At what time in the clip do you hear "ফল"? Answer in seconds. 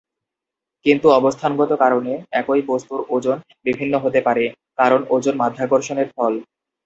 6.15-6.33